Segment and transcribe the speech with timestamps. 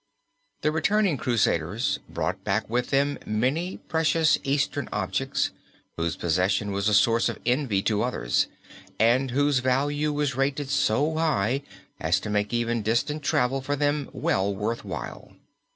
[0.61, 5.51] The returning crusaders brought back with them many precious Eastern objects
[5.95, 8.47] whose possession was a source of envy to others
[8.99, 11.61] and whose value was rated so high
[11.99, 15.33] as to make even distant travel for them well worth while.